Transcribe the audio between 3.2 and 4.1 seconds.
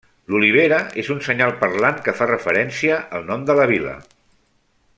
nom de la vila.